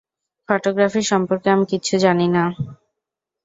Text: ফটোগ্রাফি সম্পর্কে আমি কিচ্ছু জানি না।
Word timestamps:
ফটোগ্রাফি 0.49 1.01
সম্পর্কে 1.03 1.47
আমি 1.49 1.65
কিচ্ছু 1.65 1.95
জানি 1.97 2.27
না। 2.27 2.43